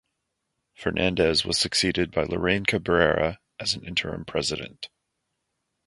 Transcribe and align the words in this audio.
Fernandez 0.73 1.45
was 1.45 1.59
succeeded 1.59 2.09
by 2.09 2.23
Lorraine 2.23 2.65
Cabrera 2.65 3.37
as 3.59 3.75
an 3.75 3.85
interim 3.85 4.25
President. 4.25 4.89